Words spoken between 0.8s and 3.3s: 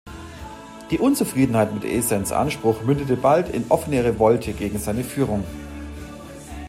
Die Unzufriedenheit mit Esens Anspruch mündete